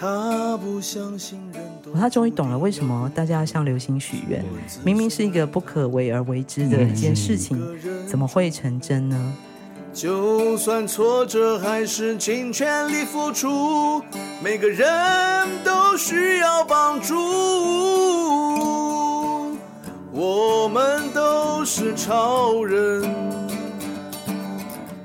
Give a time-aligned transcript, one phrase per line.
[0.00, 4.42] 他不相信人都他终于懂了为什么大家要向流星许愿，
[4.82, 7.62] 明明是一个不可为而为之的一件事情，
[8.08, 9.34] 怎么会成真呢？
[9.92, 14.02] 就算挫折，还是尽全力付出。
[14.42, 14.88] 每个人
[15.62, 17.14] 都需要帮助，
[20.12, 23.02] 我们都是超人，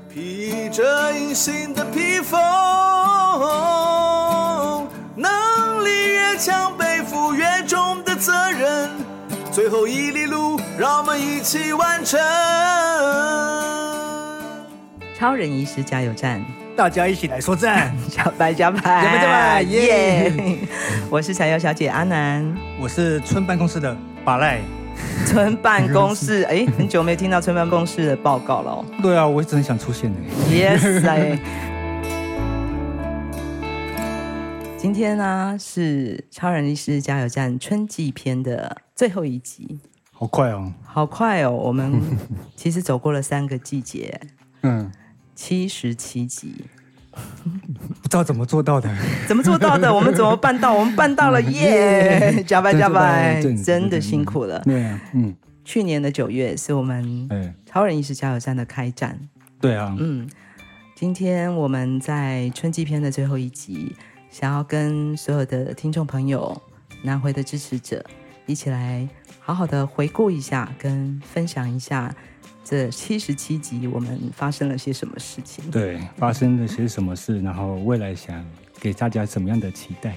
[0.08, 2.40] 披着隐形的披风。
[6.38, 8.90] 强背负越重的责任，
[9.50, 12.20] 最后一里路，让我们一起完成。
[15.18, 16.44] 超人医师加油站，
[16.76, 20.32] 大家一起来说赞，小 白加白，加白加白，耶！
[21.08, 24.58] 我是柴油小姐阿南，我是村办公室的巴赖。
[25.24, 28.84] 村办公室，哎，很久没听到村办公室的报告了哦。
[29.02, 30.18] 对啊，我一直很想出现的。
[30.50, 31.00] Yes，
[34.86, 39.80] 今天呢、啊、是超人医师加油站春季篇的最后一集，
[40.12, 41.50] 好快哦，好快哦！
[41.50, 42.00] 我们
[42.54, 44.20] 其实走过了三个季节，
[44.62, 44.88] 嗯，
[45.34, 46.66] 七十七集，
[47.10, 48.88] 不知道怎么做到的，
[49.26, 49.92] 怎么做到的？
[49.92, 50.72] 我们怎么办到？
[50.72, 52.40] 我们办到了，耶！
[52.46, 54.60] 加班加班，真的辛苦了。
[54.60, 55.34] 对啊，嗯，
[55.64, 57.28] 去年的九月是我们
[57.66, 59.18] 超人医师加油站的开站，
[59.60, 60.30] 对啊，嗯，
[60.94, 63.92] 今天我们在春季篇的最后一集。
[64.38, 66.54] 想要跟所有的听众朋友、
[67.02, 68.04] 南回的支持者
[68.44, 69.08] 一起来
[69.40, 72.14] 好好的回顾一下，跟分享一下
[72.62, 75.70] 这七十七集我们发生了些什么事情。
[75.70, 78.44] 对，发生了些什么事，然后未来想
[78.78, 80.14] 给大家什么样的期待？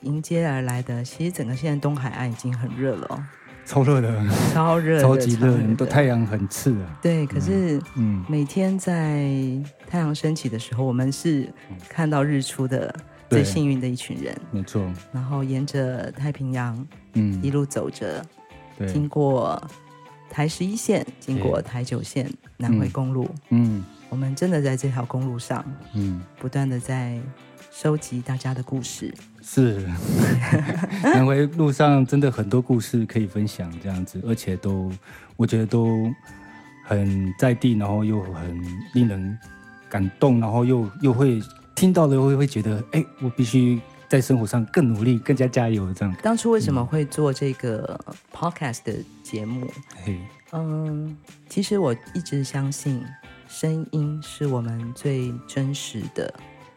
[0.00, 3.22] 迎接而来的，其实整个现在东海岸已经很热了哦。
[3.66, 6.98] 超热的，超热，超级热，都太阳很刺啊。
[7.02, 9.28] 对，可是，嗯，每天在
[9.86, 11.52] 太阳升起的时候，我们是
[11.86, 12.92] 看到日出的
[13.30, 14.36] 最幸运的一群人。
[14.50, 14.84] 没错。
[15.12, 18.22] 然后沿着太平洋，嗯，一路走着，
[18.86, 19.62] 经过
[20.28, 27.18] 台十一线，经过台九线南回公路，嗯，我们真的在这条公路上，嗯，不断的在
[27.70, 29.14] 收集大家的故事。
[29.42, 29.88] 是，
[31.02, 34.92] 南回路上真的很多故事可以分享，这样子，而且都
[35.36, 36.12] 我觉得都
[36.84, 38.60] 很在地，然后又很
[38.92, 39.38] 令人
[39.88, 41.40] 感动，然后又又会
[41.74, 46.14] 听到了，又会会觉得，哎，我必须在生活上更努力，更加加油，这样。
[46.22, 47.98] 当初为什么会做这个
[48.32, 49.66] podcast 的节目？
[50.04, 50.20] 嘿，
[50.52, 51.16] 嗯，
[51.48, 53.04] 其实我一直相信，
[53.48, 56.32] 声音是我们最真实的。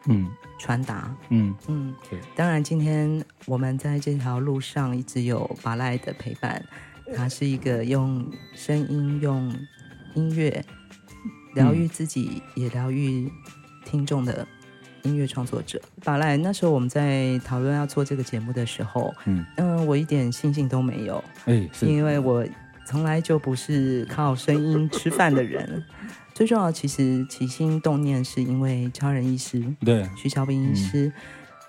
[0.06, 0.28] 嗯，
[0.58, 2.20] 传达，嗯嗯，对。
[2.36, 6.62] 当然，今天我们在这条路上一直有巴赖的陪伴，
[7.16, 9.50] 他是一个用声音、用
[10.14, 10.62] 音乐
[11.54, 13.32] 疗愈自己，嗯、也疗愈
[13.86, 14.46] 听众的
[15.04, 15.80] 音乐创作者。
[16.02, 19.44] 法赖，那时候我们在讨论要做这个节目的时候，嗯。
[19.56, 21.86] 嗯，我一点信心都没有，哎，是。
[21.86, 22.44] 因为我
[22.86, 25.82] 从来就不是靠声音吃饭的人。
[26.34, 30.04] 最重要，其实起心动念是因为超人医师，对。
[30.16, 31.12] 徐小兵医师，嗯、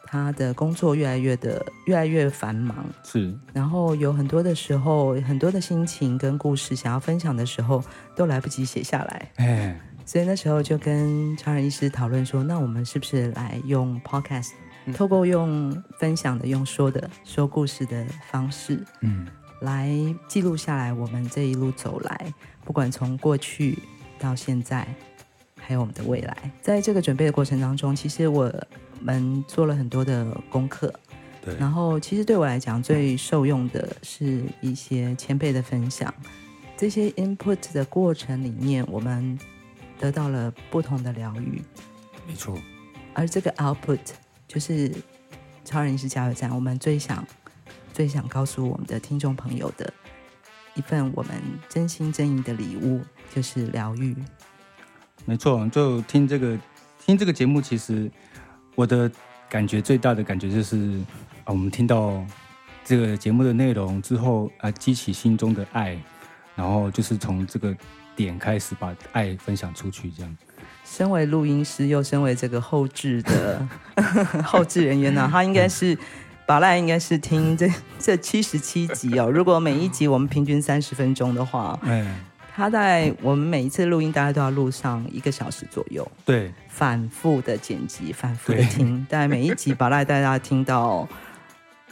[0.07, 7.84] 他的工作越来越的越来越繁忙，是，然后有很多的时候，很多的心情跟故事想要分享的时候，
[8.16, 14.51] 都来不及写下来，哎，所以那时候就跟超人医师讨论说，那我们是不是来用 podcast，、
[14.85, 19.27] 嗯、透过用分享的、用说的、说故事的方式，嗯，
[19.61, 19.91] 来
[20.27, 22.33] 记录下来我们这一路走来，
[22.63, 23.77] 不管从过去。
[24.17, 24.88] 到现在，
[25.59, 28.49] 还有我们的未来，在这个准备的过程当中，其实我
[29.01, 30.91] 们做了很多的功课。
[31.43, 31.53] 对。
[31.57, 36.11] 然后，其实对我来讲，最受用的是一些前辈的分享。
[36.77, 39.37] 这些 input 的过程里面，我们
[40.00, 41.61] 得到了不同的疗愈。
[42.28, 42.57] 没错。
[43.13, 44.00] 而这个 output
[44.47, 44.91] 就是
[45.63, 47.25] 超人是加油站，我们最想、
[47.94, 49.94] 最想告诉我们的听众朋友的。
[50.73, 51.31] 一份我们
[51.69, 53.01] 真心真意的礼物，
[53.34, 54.13] 就是疗愈。
[55.23, 56.59] 没错，就听这个
[56.99, 58.11] 听这个节目，其实
[58.75, 59.09] 我的
[59.47, 60.99] 感觉最大的感觉就是
[61.46, 62.22] 啊，我们听到
[62.84, 65.97] 这个节目的内容之后啊，激起心中的爱，
[66.55, 67.73] 然后就是从这个
[68.16, 70.38] 点开始把爱分享出去，这样。
[70.84, 73.67] 身为录音师，又身为这个后置的
[74.44, 75.97] 后置人员呢、啊，他应该是。
[76.47, 77.67] 巴赖应该是听这
[77.97, 79.28] 这七十七集哦。
[79.32, 82.20] 如果每一集我们平均三十分钟的话，嗯，
[82.56, 86.08] 他在我们每一次录音，大概都要录上一个小时左右。
[86.23, 91.09] 对，反复的剪辑，反复的听，大概每一集巴赖带大家听到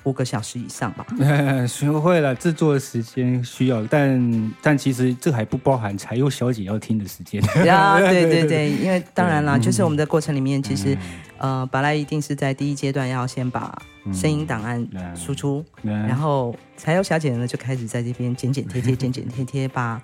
[0.04, 1.06] 五个小时以上吧。
[1.68, 7.42] 学会了，制作的时间需要，但但其实这还不包含柴油小姐要听的时间。
[7.70, 10.98] 啊， 对对对，因为当然啦，就是我们的过程里面，其实
[11.38, 13.74] 呃，巴莱一定是在第一阶段要先把
[14.14, 14.86] 声音档案
[15.16, 20.02] 输出，然后柴油小姐呢就开始在这边剪剪贴贴，剪剪贴贴，把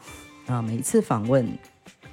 [0.47, 1.45] 啊每一次访问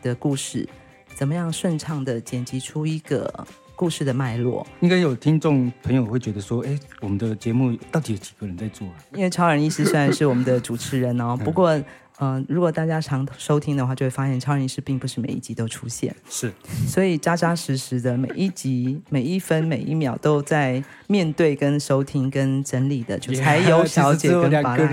[0.02, 0.68] 的故事
[1.14, 3.46] 怎么样顺畅的剪辑出一个。
[3.76, 11.80] 故事的脉络，应该有听众朋友会觉得说：“哎，我们的节目到底有几个人在做啊？”因为超人医师虽然是我们的主持人哦， 不过。
[12.18, 16.52] 嗯、呃，如果大家常收听的话，就会发现超人医师并不是每一集都出现，是，
[16.86, 24.86] 所以扎扎实实的每一集、每一分、每一秒都在面对、跟收听、跟整理的，就柴油小姐跟巴莱，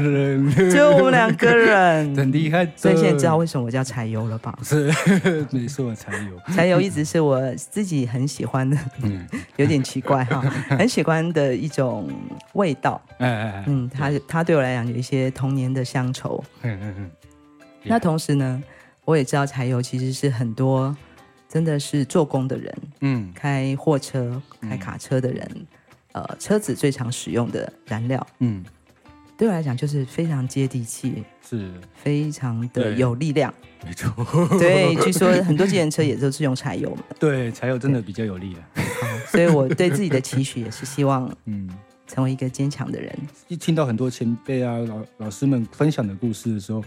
[0.70, 2.68] 就我们两个人， 很厉害。
[2.76, 4.58] 所以现在知道为什么我叫柴油了吧？
[4.64, 4.94] 是，
[5.52, 10.42] 没错，柴油，柴油一直是我自己很喜欢的，嗯，有点奇怪哈，
[10.78, 12.10] 很喜欢的一种
[12.54, 13.02] 味道。
[13.20, 16.44] 哎哎哎，嗯，他他对我来讲有一些童年的乡愁。
[16.64, 17.12] 嗯嗯嗯。
[17.84, 18.64] 那同时呢，
[19.06, 20.96] 我也知道柴油其实是很多
[21.50, 25.48] 真的是做工的人，嗯，开货车、开卡车的人，
[26.14, 28.64] 嗯、呃，车子最常使用的燃料，嗯，
[29.38, 33.54] 对我来讲就是非常接地气，是非常的有力量，
[33.86, 34.12] 没错，
[34.58, 38.64] 对，据说很多自行车也都是用柴油嘛， 对，柴油真的比较有力啊，
[39.28, 41.70] 所以我对自己的期许也是希望， 嗯，
[42.08, 43.14] 成为一个坚强的人。
[43.50, 46.84] 一听到很多前辈啊、老老师们分享的故事的时候。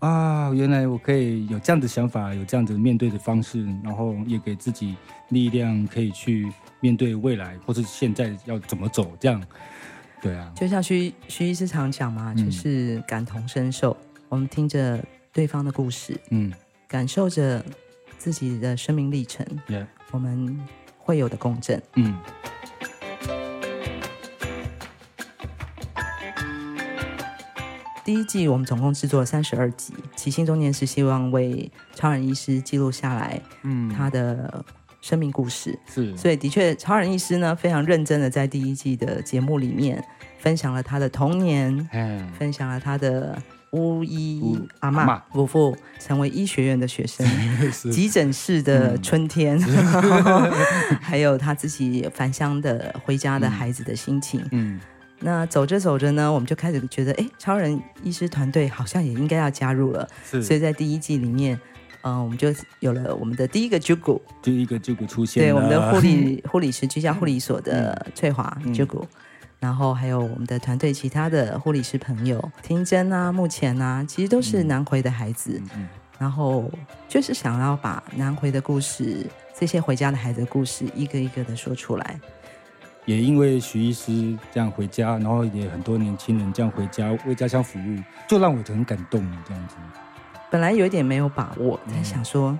[0.00, 4.94] 啊，原来我可以有这样的想法，有这样子面对的方式，然后也给自己
[5.30, 9.42] 力量，可以去面对未来，或是现在要怎么走，这样，
[10.20, 10.52] 对啊。
[10.54, 15.02] 就像徐徐医师常讲嘛，就是感同身受，嗯、我们听着
[15.32, 16.52] 对方的故事，嗯，
[16.86, 17.64] 感受着
[18.18, 19.86] 自己的生命历程，Yeah.
[20.10, 20.58] 我们
[20.98, 22.14] 会有的共振，嗯。
[28.06, 34.64] 第一季我们总共制作了三十二集，起心中念是希望为超人医师记录下来，嗯，他的
[35.00, 35.76] 生命故事。
[35.92, 40.00] 是，所以的确，超人医师呢非常认真的在第一季的节目里面
[40.38, 43.36] 分享了他的童年，嗯，分享了他的
[43.72, 47.26] 巫医阿妈伯父成为医学院的学生，
[47.90, 50.52] 急诊室的春天，嗯、
[51.02, 54.76] 还有他自己返乡的回家的孩子的心情，嗯。
[54.76, 54.80] 嗯
[55.20, 60.06] 那走着走着呢，我们就开始觉得，哎，超人医师团队好像也应该要加入了。
[60.24, 61.58] 是，所以在第一季里面，
[62.02, 65.42] 嗯、呃，我们就有了我们的第一个 Jugo，第一个 Jugo 出现。
[65.42, 69.04] 对，我们的 护理护理师居家护理所的翠华 Jugo，
[69.58, 75.58] 然后还有我们的团队其他的护理师朋友，婷珍啊、目前啊，其实都是南回的孩子。
[75.58, 75.88] 嗯嗯、
[76.18, 76.70] 然后
[77.08, 79.26] 就是想要把南回的故事，
[79.58, 82.20] 这些回家的孩子的故事，一个一个的说出来。
[83.06, 87.98] 也因为徐医师这样回家，然后也很多年轻人这样回家为家乡服务，
[88.28, 89.24] 就让我很感动。
[89.46, 89.76] 这样子，
[90.50, 92.58] 本来有一点没有把握，在想说，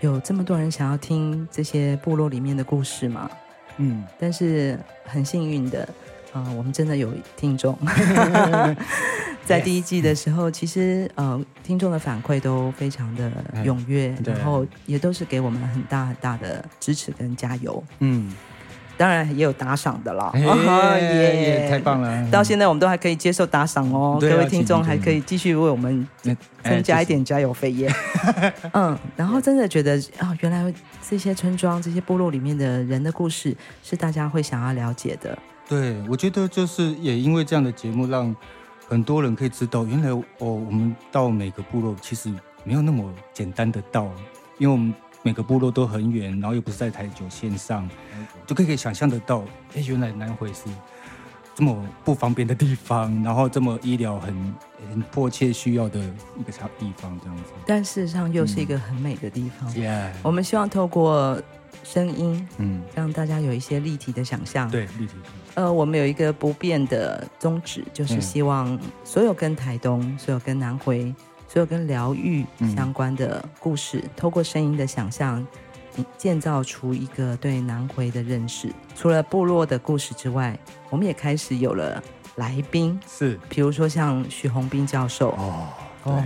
[0.00, 3.30] 有这么多人想要听这些部落里面的故事吗？
[3.76, 5.84] 嗯，但是很幸运的，
[6.32, 7.78] 啊、呃，我们真的有听众，
[9.46, 13.30] 在第一季的时候，其实呃，听众的反馈都非常的
[13.64, 17.82] 踊跃，然后也都是给我们很大很大的支持跟加油。
[18.00, 18.34] 嗯。
[19.00, 22.30] 当然也有打赏的啦，耶， 太棒了！
[22.30, 26.06] 到现在我们都还可以接受打赏哦，各位听众还可以继续为我们
[26.62, 27.90] 增加一点加油费耶。
[28.74, 30.70] 嗯，然后真的觉得啊，原来
[31.08, 35.38] 这些村庄、这些部落里面的人的故事是大家会想要了解的。
[35.66, 38.36] 对，我觉得就是也因为这样的节目，让
[38.86, 42.30] 很多人可以知道，原来哦，我们到每个部落其实
[42.64, 44.10] 没有那么简单的到，
[44.58, 44.94] 因为我们。
[45.22, 47.88] 每个部落都很远，然后又不是在台九线上，
[48.46, 49.42] 就可以想象得到，
[49.74, 50.62] 哎，原来南回是
[51.54, 54.54] 这么不方便的地方，然后这么医疗很
[54.90, 55.98] 很迫切需要的
[56.38, 57.42] 一个地方，这样子。
[57.66, 59.70] 但事实上又是一个很美的地方。
[59.76, 61.40] 嗯、我们希望透过
[61.84, 64.70] 声音，嗯，让大家有一些立体的想象。
[64.70, 65.14] 对，立体。
[65.54, 71.14] 呃，我们有一个不变的宗旨，就是希望所有跟台东，所有跟南回。
[71.52, 75.44] 所有跟疗愈相关的故事，嗯、透过声音的想象，
[76.16, 78.72] 建造出一个对南回的认识。
[78.94, 80.56] 除了部落的故事之外，
[80.90, 82.00] 我们也开始有了
[82.36, 85.30] 来宾，是，比如说像徐宏斌教授。
[85.30, 85.66] 哦
[86.04, 86.24] 哦，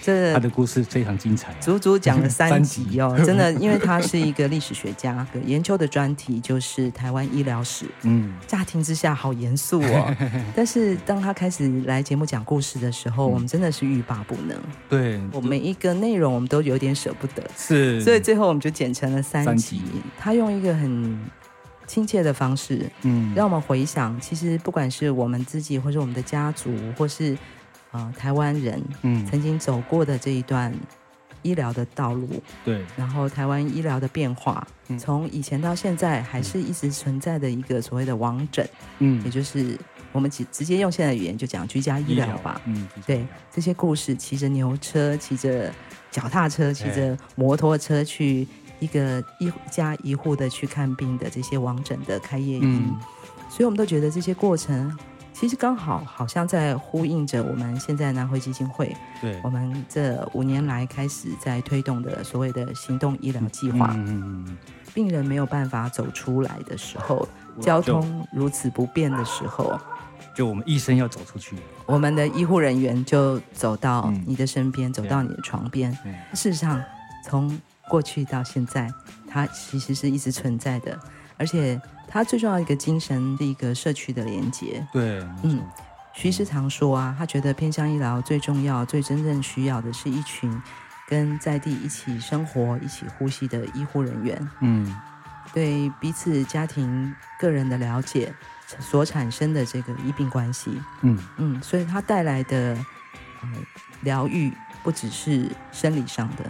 [0.00, 7.86] 这 他的故事非常精彩，足足讲了三集哦， 真的，因为他是一个历史学家，研究的专题就是台湾医疗史。
[8.02, 10.14] 嗯，乍听之下好严肃哦，
[10.54, 14.56] 但是当他开始来节目讲故事的时候，我们真的是欲罢不能。
[14.88, 19.82] 对，我每一个内容我们都有点舍不得，是，所以最后我们就剪成了三集。
[20.18, 21.18] 他用一个很
[21.86, 27.36] 亲切的方式，嗯，让我们回想，其实不管是我们自己，或是我们的家族，或是
[27.94, 30.74] 呃台湾人，嗯，曾经走过的这一段
[31.42, 32.28] 医疗的道路，
[32.64, 34.98] 对，然后台湾医疗的变化，嗯。
[34.98, 39.24] 从以前到现在，还是一直存在的一个所谓的王诊，嗯。
[39.24, 39.78] 也，就是
[40.12, 45.72] 我们直直接用现在的语言就讲居家医疗吧，嗯，对，这些故事，骑着牛车，骑着
[46.10, 48.46] 脚踏车，骑着摩托车去。
[48.80, 52.94] 一个一家一户的去看病的这些王诊的开业医，嗯，
[53.48, 54.94] 所以我们都觉得这些过程
[55.34, 63.90] 其实刚好好像在呼应着我们现在南回基金会，对，我们这五年来开始在推动的所谓的行动医疗计划。
[63.96, 64.58] 嗯嗯，
[64.94, 67.28] 病人没有办法走出来的时候，
[67.60, 69.76] 交通如此不便的时候，
[70.36, 75.92] 就我们医生要走出去，我们的医护人员就走到你的身边，嗯、走到你的床边。
[76.32, 76.80] 事实上，
[77.24, 78.88] 从过去到现在，
[79.26, 80.96] 它其实是一直存在的，
[81.36, 81.80] 而且
[82.14, 84.86] 它最重要的一个精神是一个社区的连接。
[84.92, 85.60] 对，嗯，
[86.12, 90.62] 徐医师常说啊，他觉得偏向医疗最重要、最真正需要的是一群
[91.08, 94.48] 跟在地一起生活、一起呼吸的医护人员。
[94.60, 94.96] 嗯，
[95.52, 98.32] 对彼此家庭、个人的了解
[98.78, 100.80] 所产生的这个医病关系。
[101.02, 102.78] 嗯嗯，所以它带来的
[103.42, 103.48] 呃
[104.02, 104.52] 疗愈
[104.84, 106.44] 不只是生理上的。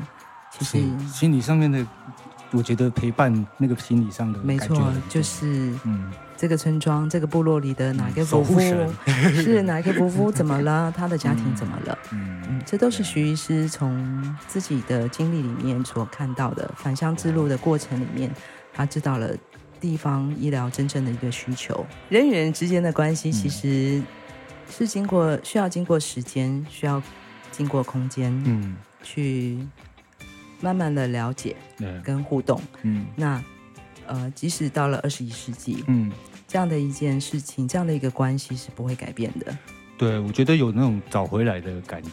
[0.51, 0.79] 其实
[1.09, 1.85] 心理上面的，
[2.57, 8.61] 我觉得陪伴那个心理上的，没错，就是嗯，这个村庄、这个部落里的哪个伯父、
[9.07, 10.93] 嗯、是哪个伯父怎么了？
[10.97, 11.99] 他的家庭怎么了？
[12.13, 18.31] 嗯，嗯，这都是徐医师从自己的经历里面所看到的返乡之路的过程里面，
[18.73, 19.31] 他知道了
[19.81, 21.85] 地方医疗真正的一个需求。
[22.09, 24.01] 人与人之间的关系其实
[24.71, 27.03] 是经过需要经过时间，需要
[27.51, 29.59] 经过空间，嗯，去。
[30.65, 31.55] 慢慢的了解，
[32.03, 33.45] 跟互动，嗯，那
[34.07, 36.11] 呃，即使到了二十一世纪，嗯，
[36.49, 39.55] 这样的一件事情，这样的一个关系是不会改变的。
[39.99, 42.11] 对，我觉得有那种找回来的感觉。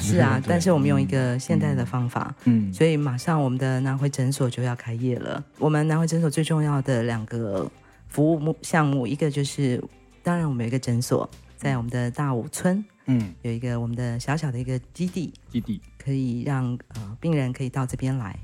[0.00, 5.44] 是啊， 但是我们用一个现代的方法，嗯，所以马上我们的南回诊所就要开业了。
[5.58, 7.70] 我们南回诊所最重要的两个
[8.08, 9.78] 服务目项目，一个就是，
[10.22, 12.82] 当然我们有一个诊所在我们的大武村。
[13.06, 18.38] 嗯，有一个我们的小小的一个基地，基地可以让呃病人可以到这边来。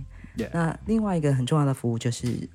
[0.53, 2.49] 那另外一个很重要的服务就是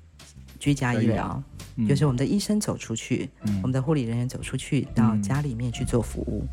[0.58, 1.40] 居家医疗，
[1.76, 6.44] 嗯、就是我们的医生走出去，嗯、我们的护理人员走出去到家里面去做服务。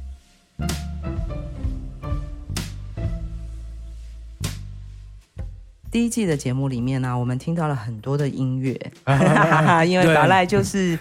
[5.93, 8.73] 第一季的节目里面呢、啊，我们听到了很多的音乐，
[9.87, 10.97] 因为达赖就是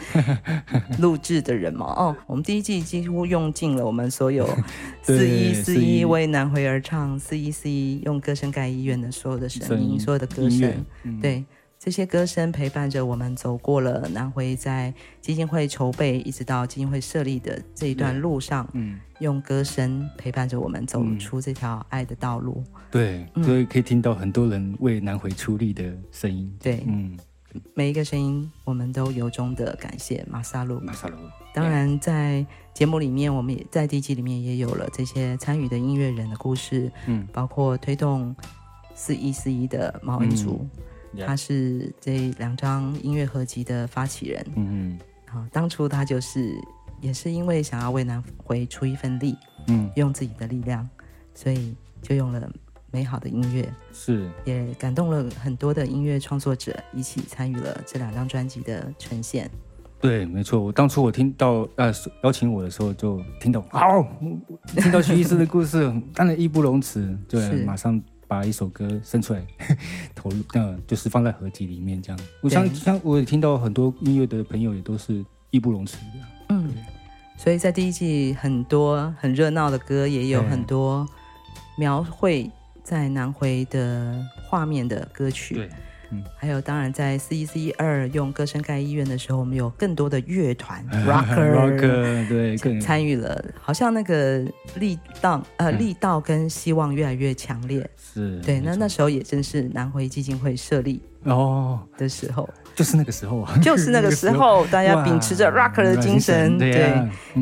[0.99, 1.87] 录制的人嘛。
[1.87, 4.47] 哦，我们第一季几乎用尽了我们所有
[5.03, 10.71] 四一四一为南回而唱，四一四一用歌声盖医院的所有的声音，所有的歌声，
[11.05, 11.43] 嗯、对。
[11.85, 22.63] 这些歌声陪伴着我们走过了南回在基金会筹备一直到基金会设立的这一段路上，嗯，用歌声陪伴着我们走出这条爱的道路。
[22.89, 26.57] 对，所以可以听到很多人为南回出力的声音。
[26.61, 27.19] 对，嗯，
[27.75, 30.79] 每一个声音我们都由衷的感谢马萨路。
[30.79, 31.17] 马萨路。
[31.53, 38.33] 当然，在节目里面，我们也在第一季里面也有了这些参与的音乐人的故事，嗯，包括推动
[38.95, 40.61] 四一四一的毛恩竹。
[40.63, 40.83] 嗯
[41.21, 46.55] 他是这两张音乐合集的发起人，嗯嗯，好，当初他就是
[47.01, 49.37] 也是因为想要为南回出一份力，
[49.69, 50.89] 嗯，用自己的力量，
[51.35, 52.51] 所以就用了
[52.91, 59.51] 美好的音乐，是，也感动了很多的音乐创作者，一起参与了这两张专辑的呈现。
[60.01, 61.93] 对，没错，我当初我听到呃
[62.25, 64.05] 邀请我的时候，就听到好，
[64.67, 68.03] 听到徐医师的故事，当然义不容辞，对，马上。
[68.33, 69.47] 把一首歌生出来，
[70.17, 72.19] 投入，呃，就是放在合集里面这样。
[72.41, 76.47] 我想，像我也听到很多音乐的朋友也都是义不容辞的。
[76.49, 76.73] 嗯，
[77.37, 81.07] 所以在第一季很多很热闹的歌，也有很多
[81.77, 82.51] 描绘
[82.83, 85.57] 在南回的画面的歌曲。
[85.57, 85.69] 对。
[86.13, 94.45] 嗯、还有，当然，在四一四一二用歌声盖医院的时候，我们有更多的乐团 rocker rocker 对参与了，好像那个
[94.77, 97.89] 力道呃力道跟希望越来越强烈。
[97.97, 101.81] 是对，那那时候也正是南回基金会设立哦。
[101.97, 106.95] 的时候，就是那个时候啊，就是那个时候， 大家秉持着 rocker 的精神，对、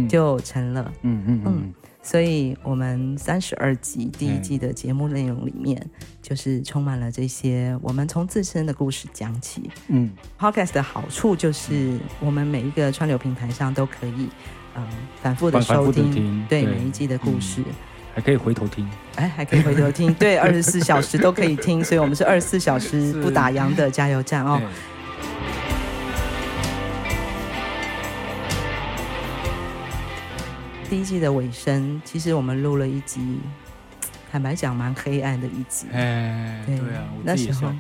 [0.09, 0.93] 就成了。
[1.03, 1.43] 嗯嗯。
[1.45, 1.75] 嗯。
[2.03, 5.81] 所以，我们三十二集第一季的节目内容里面，
[6.23, 9.71] 就是充满了这些我们从自身的故事讲起。
[9.89, 14.29] 嗯，Podcast 的好处就是我们每一个串流平台上都可以，
[14.75, 14.87] 嗯，
[15.23, 16.75] 反复的收听，听对，对。
[16.75, 17.75] 每一季的故事，嗯，
[18.15, 24.61] 还可以回头听，哎，还可以回头听，对， 二十四小时都可以听，所以我们是二十四小时不打烊的加油站哦。
[30.91, 33.39] 第一季的尾声，其实我们录了一集，
[34.29, 35.87] 坦白讲蛮黑暗的一集。
[35.93, 37.73] 哎，对啊，那时候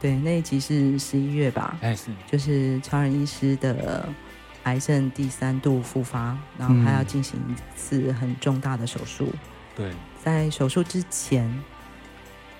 [0.00, 1.76] 对那一集是十一月吧？
[1.80, 4.08] 哎，是，就是超人医师的
[4.62, 9.28] 癌症第三度复发，然后他要进行一次很重大的手术。
[9.74, 9.90] 对，
[10.22, 11.52] 在手术之前，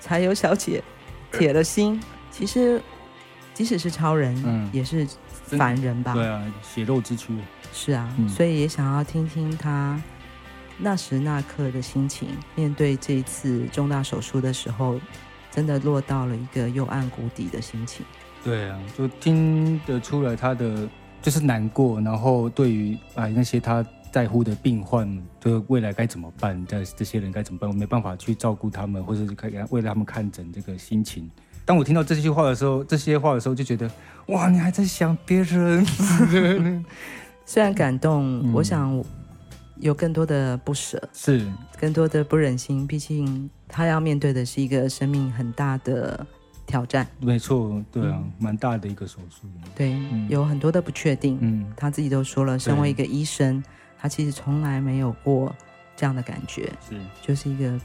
[0.01, 0.83] 柴油小姐
[1.31, 1.97] 铁了心，
[2.29, 2.81] 其实
[3.53, 5.07] 即使是超人，嗯，也是
[5.57, 6.13] 凡人吧？
[6.13, 7.33] 对啊，血肉之躯。
[7.71, 10.01] 是啊，嗯、所以也想要听听他
[10.77, 14.99] 那时那刻的心情，面对这一次重大手术的时候，
[15.51, 18.05] 真的落到了一个幽暗谷底的心情。
[18.43, 20.87] 对啊，就听得出来他的
[21.21, 26.63] 就是难过，然后对于啊那些他在乎的病患，就未来该怎么办？
[26.67, 27.69] 在这些人该怎么办？
[27.69, 31.31] 我没办法去照顾他们，或者是可以为了他们看诊，这个心情。
[31.65, 33.89] 当我听到这句话的时候，这些话的时候，就觉得
[34.27, 35.85] 哇，你还在想别人。
[37.45, 39.03] 虽然感动，嗯、我想
[39.77, 41.45] 有更多的不舍，是
[41.79, 42.87] 更多的不忍心。
[42.87, 46.25] 毕竟他要面对的是一个生命很大的
[46.65, 47.05] 挑战。
[47.19, 49.47] 没错，对啊，嗯、蛮大的一个手术。
[49.75, 51.37] 对，嗯、有很多的不确定。
[51.41, 53.61] 嗯，他自己都说了，身为一个医生，
[53.97, 55.53] 他其实从来没有过
[55.97, 57.77] 这样的感觉，是就是一个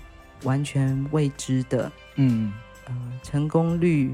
[0.45, 1.91] 完全未知的。
[2.15, 2.53] 嗯，
[2.89, 4.13] 呃，成功率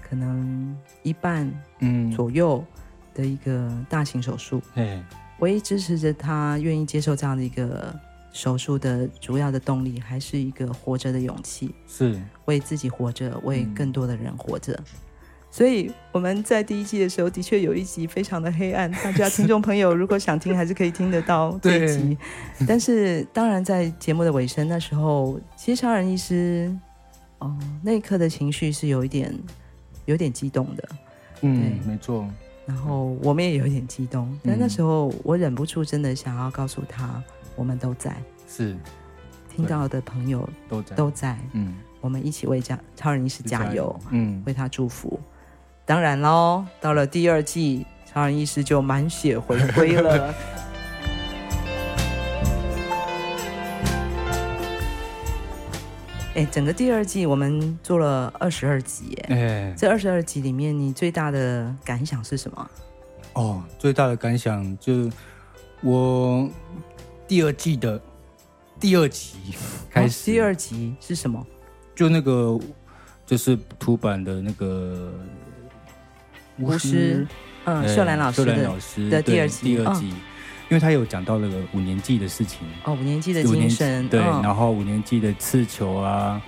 [0.00, 2.64] 可能一半嗯左右。
[2.64, 2.76] 嗯
[3.12, 5.02] 的一个大型手术，嘿
[5.40, 7.92] 唯一支持着他愿意接受这样的一个
[8.32, 14.72] 手术的主要的动力，还是一个活着的勇气，是为自己活着，为更多的人活着。
[14.74, 14.84] 嗯、
[15.50, 18.88] 所以我们在第一季的时候，的确有一集非常的黑暗。
[18.92, 22.16] 大家听众朋友如果想听，还是可以听得到 这一集。
[22.66, 26.72] 但是当然，在节目的尾声，那时候其实超人医师
[27.40, 29.34] 哦，那一刻的情绪是有一点
[30.06, 30.88] 有点激动的。
[31.42, 32.26] 嗯，没错。
[32.66, 37.20] 然后我们也有点激动，但那时候我忍不住，真的想要告诉他，
[37.56, 38.14] 我们都在，
[38.46, 38.76] 是
[39.52, 45.18] 听到的朋友都在，都在，嗯，我们一起为加超人医师加油，嗯，为他祝福。
[45.84, 50.32] 当然喽，到了第二季，超人医师就满血回归了。
[56.34, 62.70] 哎，整个第二季我们做了二十二集，哎，这二十二集里面，你最大的感想是什么？
[63.32, 65.12] 哦，最大的感想就是
[65.82, 66.48] 我
[67.26, 68.00] 第二季的
[68.78, 69.38] 第二集
[69.90, 70.30] 开始。
[70.30, 71.44] 哦，第二集是什么？
[71.96, 72.56] 就那个
[73.26, 75.12] 就是图版的那个
[76.60, 77.26] 巫师，
[77.64, 80.12] 嗯，秀兰老师的老师的第二集，第二季。
[80.12, 80.14] 哦
[80.70, 86.40] 因为他有讲到那个五年级的事情哦，五年级的精神对，哦、然后五年级的刺球啊，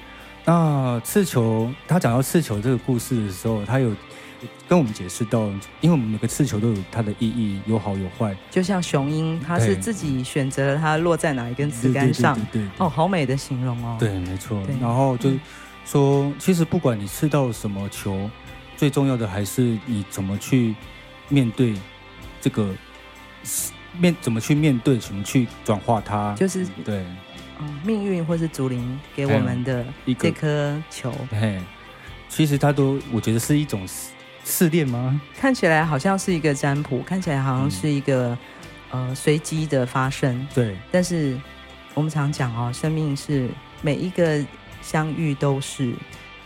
[0.45, 3.93] 那刺球他讲到刺球这个故事的时候，他有
[4.69, 5.47] 跟我们解释到，
[5.81, 8.37] 因为我们每个刺球都有它的意义，有好有坏。
[8.49, 13.97] 就像雄鹰，他是自己选择了它落在哪一根刺杆上，对，哦，好美的形容哦。
[13.99, 14.65] 对，没错。
[14.67, 15.31] 对然后就
[15.85, 18.31] 说，嗯、其实不管你刺到什么球，
[18.77, 20.77] 最重要的还是你怎么去
[21.29, 21.75] 面对
[22.41, 22.73] 这个。
[23.99, 27.05] 面怎么去面对，怎么去转化它，就是对，
[27.61, 29.85] 嗯，命运或是竹林给我们的
[30.19, 31.13] 这颗球。
[31.31, 31.61] 嘿，
[32.29, 33.87] 其实它都，我觉得是一种
[34.45, 35.21] 试炼吗？
[35.37, 38.37] 看起来好像是一个占卜，看起来好像是一个、
[38.93, 40.47] 嗯、呃随机的发生。
[40.55, 41.39] 对，但是
[41.95, 43.49] 我们常讲哦，生命是
[43.81, 44.45] 每一个
[44.81, 45.93] 相遇都是。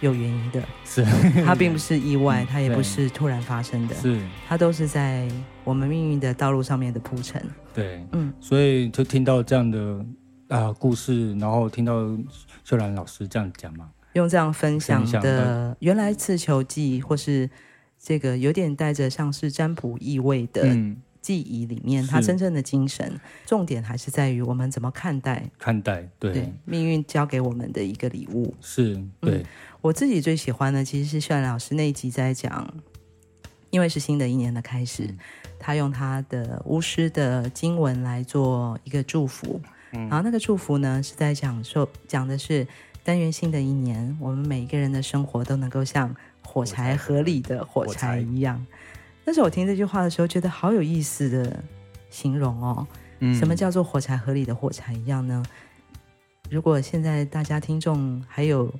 [0.06, 1.04] 有原因的，是。
[1.44, 4.20] 它并不是意外，它也不是突然发生的，是。
[4.48, 5.28] 它都是在
[5.64, 7.42] 我们命运的道路上面的铺陈。
[7.74, 10.04] 对，嗯，所以就听到这样的
[10.48, 11.92] 啊故事，然后听到
[12.64, 17.50] 秀兰老师这样讲嘛，用这样分享的原来刺球记，或是
[17.98, 20.62] 这个有点带着像是占卜意味的
[21.26, 28.54] 记忆里面，他真正的精神重点还是在于我们怎么看待看待对，对命运交给我们的一个礼物。
[28.60, 29.38] 是对。
[29.38, 29.44] 嗯
[29.82, 32.74] 我自己最喜欢的其实是秀兰老师那一集在讲，
[33.70, 35.18] 因为是新的一年的开始，嗯、
[35.60, 39.60] 他用他的巫师的经文来做一个祝福，
[39.92, 42.66] 嗯、然后那个祝福呢是在讲说讲的是
[43.04, 46.12] 但愿新的一年，我们每一个人的生活都能够像
[46.42, 48.66] 火柴盒里的火柴一样。
[49.26, 51.62] 但是我听这句话的时候，觉得好有意思的
[52.08, 52.86] 形容哦。
[53.18, 55.42] 嗯、什么叫做火柴盒里的火柴一样呢？
[56.48, 58.72] 如果现在大家听众还有。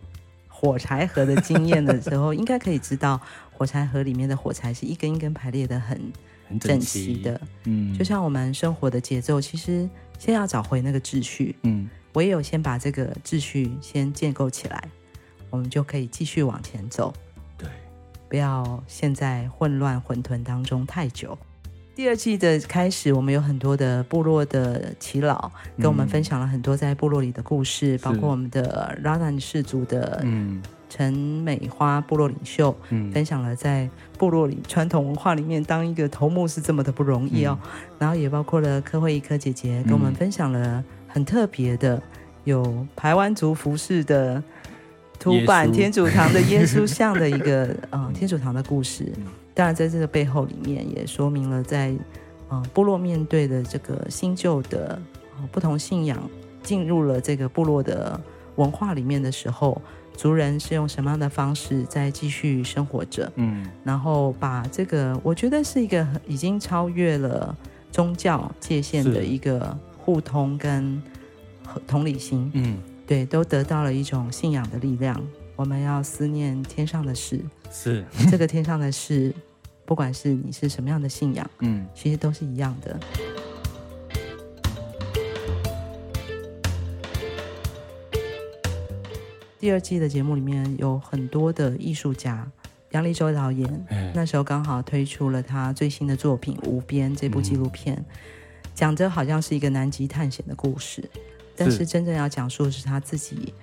[0.59, 3.21] 火柴盒的经验的时候， 应该可以知道，
[3.53, 6.01] 火柴盒里面的火柴是一根一根排列的很
[6.49, 7.39] 很整齐的。
[7.65, 9.87] 嗯，就像我们生活的节奏，其实
[10.19, 11.55] 先要找回那个秩序。
[11.65, 14.83] 嗯，唯有先把这个秩序先建构起来，
[15.51, 17.13] 我们就可以继续往前走。
[18.29, 21.37] 对，不要陷在混乱混沌当中太久。
[21.95, 30.23] 第二季的开始，我们有很多的部落的耆老跟我们分享了很多在部落里的故事，嗯、包括我们的拉兰氏族的
[30.91, 37.59] 陈美花部落领袖，嗯、分享了在部落里传统文化里面当一个头目是这么的不容易哦。
[37.63, 42.03] 嗯、然后也包括了柯慧一柯姐姐跟我们分享了很特别的
[42.45, 44.43] 有台湾族服饰的
[45.19, 49.13] 土版 天主堂的耶稣像的一个呃天主堂的故事。
[49.55, 51.95] 当然，在这个背后里面，也说明了在，
[52.49, 55.01] 呃，部落面对的这个新旧的
[55.51, 56.19] 不同信仰
[56.63, 58.21] 进入了这个部落的
[58.57, 59.81] 文化里面的时候，
[60.15, 63.33] 族人是用什么样的方式在继续生活着？
[63.37, 67.57] 嗯，然后把这个，我觉得是一个已经超越了
[67.91, 71.03] 宗教界限的一个互通跟
[71.87, 72.51] 同理心。
[72.53, 75.25] 嗯，对，都得到了一种信仰的力量。
[75.55, 77.41] 我们要思念天上的事，
[77.71, 79.33] 是这个天上的事，
[79.85, 82.99] 不管是你是什么样的信仰，嗯，其实都是一样的。
[89.59, 92.47] 第二季的节目里面有很多的艺术家，
[92.91, 98.05] 杨立洲导演、哎、那时候刚好推出了他最新的作品《无边》这部纪录片，嗯、
[98.75, 101.09] 讲着好像是一个南极探险的故事，
[101.57, 103.55] 但是真正要讲述的是他自己。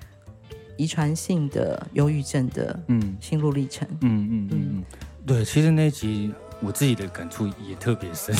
[0.75, 3.15] 遗传性的忧郁症的嗯。
[3.21, 4.83] 心路历程，嗯嗯嗯嗯，
[5.23, 8.35] 对，其实那集我自己的感触也特别深，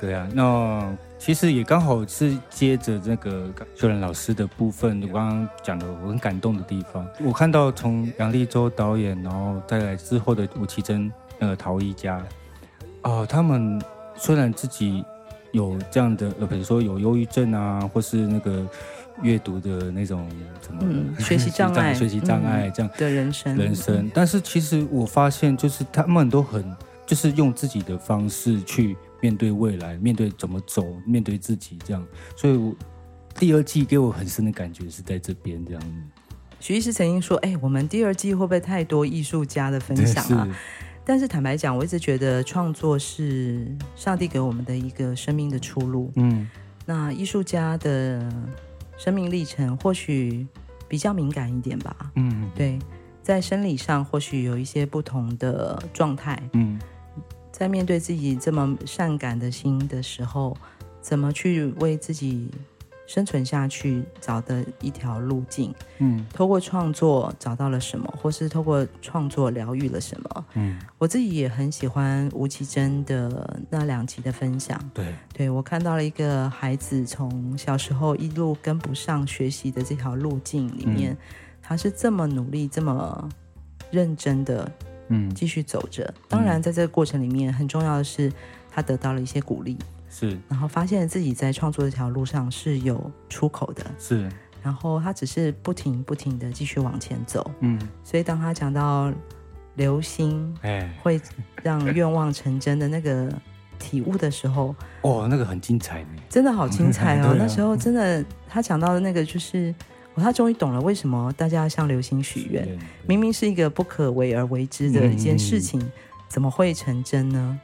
[0.00, 12.14] 对啊，那其实也刚好是接着那个秀兰老师的部分，我刚刚讲的我很感动的地方，我看到从杨立洲导演，然后再来之后的吴奇珍那个陶艺家，
[13.02, 13.78] 啊、呃，他们
[14.16, 15.04] 虽然自己
[15.52, 18.66] 有这样的呃，比如说有忧郁症啊，或是那个。
[19.20, 20.26] 阅读的那种
[20.62, 24.10] 什么、嗯、 学习障碍、 学习障碍这样、嗯、的人生，人生。
[24.12, 26.64] 但是其实我发现，就是他们都很，
[27.06, 32.04] 就是用自己的方式去面对未来，面对怎么走，面对自己这样。
[32.34, 32.74] 所以我
[33.38, 35.82] 第二季给我很深的感觉是在这边这样。
[36.58, 40.48] 徐医师曾经说：“哎，我们第二季会不会太多艺术家的分享啊？”
[41.02, 46.10] 是，但是坦白讲，我一直觉得创作是上帝给我们的一个生命的出路。
[46.16, 46.48] 嗯，
[46.86, 48.30] 那艺术家的。
[48.98, 50.46] 生命历程或许
[50.86, 52.78] 比较敏感一点吧，嗯，对，
[53.20, 56.78] 在生理上或许有一些不同的状态，嗯，
[57.50, 60.56] 在面对自己这么善感的心的时候，
[61.00, 62.48] 怎么去为自己
[63.06, 65.74] 生存下去，找的一条路径。
[65.98, 70.44] 嗯，透过创作找到了什么，或是透过创作疗愈了什么。
[70.54, 74.78] 嗯，我自己也很喜欢吴奇珍的那两集的分享。
[74.94, 81.18] 对，对我看到了一个孩子从小时候一路跟不上学习的这条路径里面，嗯、
[81.60, 83.28] 他是这么努力、这么
[83.90, 84.70] 认真的，
[85.08, 86.04] 嗯，继续走着。
[86.04, 88.32] 嗯、当然，在这个过程里面，很重要的是
[88.70, 89.76] 他得到了一些鼓励。
[90.14, 93.82] 是，然后发现自己在创作这条路上是有出口的。
[93.98, 94.30] 是，
[94.62, 97.50] 然后他只是不停不停的继续往前走。
[97.60, 99.10] 嗯，所以当他讲到
[99.76, 101.18] 流星，哎，会
[101.62, 103.32] 让愿望成真的那个
[103.78, 107.28] 体悟的时候，哦，那个很精彩，真的好精彩哦。
[107.32, 109.74] 啊、那时候真的，他讲到的那个就是，
[110.16, 112.68] 他终于懂了为什么大家要向流星许愿。
[113.08, 115.90] 明明是一个不可为而为之的一件事情，嗯、
[116.28, 117.58] 怎么会成真呢？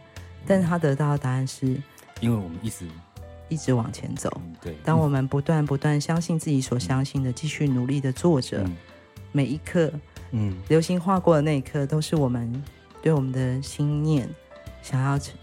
[0.47, 1.77] 但是他得到的答案是。
[2.21, 2.87] 因为我们一直
[3.49, 4.77] 一直往前走，嗯、对。
[4.85, 8.77] 当我们不断不断相信自己所相信的，继续努力的做着，嗯、
[9.33, 9.91] 每一刻，
[10.33, 12.63] 嗯，流星划过的那一刻，都是我们
[13.01, 14.29] 对我们的心念
[14.83, 15.35] 想要成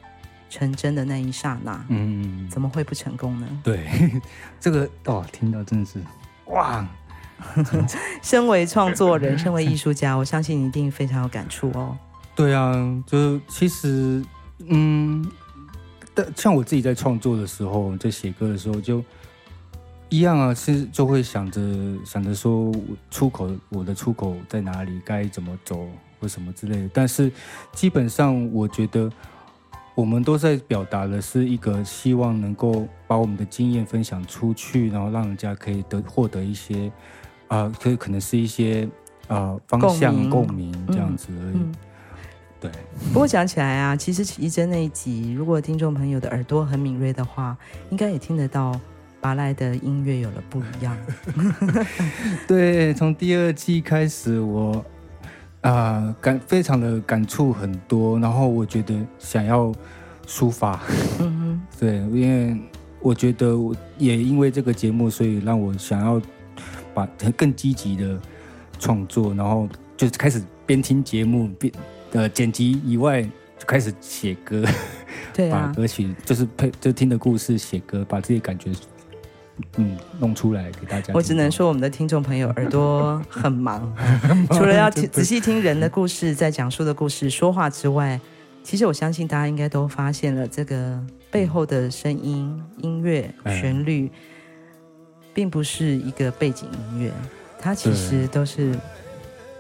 [0.50, 1.84] 成真的那一刹那。
[1.90, 3.48] 嗯，怎么会不成功呢？
[3.64, 3.88] 对，
[4.60, 6.00] 这个哦，听到真的是
[6.46, 6.88] 哇！
[8.22, 11.98] 身为创作人，身为艺术家，我相信你一定非常有感触哦。
[12.36, 12.74] 对啊，
[13.08, 14.24] 就其实，
[14.68, 15.26] 嗯。
[16.16, 19.04] 但像我自己在创作的时候，在写歌的时候，就
[20.10, 21.62] 一样啊，是就会想着
[22.06, 22.72] 想着说
[23.12, 25.86] 出口，我的出口在哪里，该怎么走
[26.20, 26.90] 或什么之类的。
[26.94, 27.32] 但是
[27.74, 29.12] 基本上，我觉得
[29.94, 36.92] 我们都在表达的是一个希望能够把我们的经验分享出去，然后让人家可以得获得一些
[37.48, 38.88] 啊，可、呃、可能是一些
[39.28, 41.58] 啊、呃、方向共鸣这样子而已。
[41.58, 41.76] 嗯嗯
[42.60, 42.72] 对，
[43.12, 47.56] 不过讲起来啊，其实奇珍那一集，如果听众朋友的耳朵很敏锐的话，
[47.92, 48.80] 应该也听得到
[49.20, 50.98] 拔赖的音乐有了不一样。
[52.48, 54.86] 对，从第二季开始我，我、
[55.62, 59.72] 呃、啊感非常的感触很多，然后我觉得想要
[60.26, 60.80] 抒发。
[61.20, 62.58] 嗯哼，对，因为
[63.02, 66.22] 我觉得我也因为这个节目，所以让我想要
[66.94, 68.20] 把更积极的
[68.80, 71.72] 创作，然后就开始边听节目边。
[72.12, 74.64] 呃，剪辑以外就开始写歌，
[75.34, 78.72] 对啊，把歌曲就是配就听的故事写歌，把自己感觉
[79.78, 81.14] 嗯弄出来给大家。
[81.14, 83.94] 我只能说，我们的听众朋友耳朵很忙，
[84.52, 88.20] 除了要听仔细听人的故事，在讲述的故事说话之外，
[88.64, 90.98] 其实我相信大家应该都发现了这个
[91.30, 94.10] 背后的声音、音乐、旋律，
[95.34, 97.12] 并不是一个背景音乐，
[97.60, 98.74] 它其实都是。